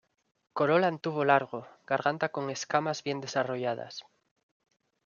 [0.57, 4.03] Corola en tubo largo, garganta con escamas bien desarrolladas.